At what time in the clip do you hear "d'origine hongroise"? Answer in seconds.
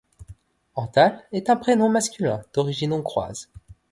2.55-3.51